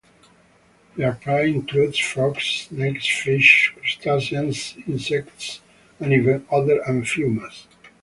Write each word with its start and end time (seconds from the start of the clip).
Their 0.97 1.11
prey 1.11 1.51
includes 1.51 1.99
frogs, 1.99 2.43
snakes, 2.43 3.05
fish, 3.07 3.71
crustaceans, 3.77 4.75
insects 4.87 5.61
and 5.99 6.11
even 6.11 6.43
other 6.51 6.81
amphiumas. 6.87 7.67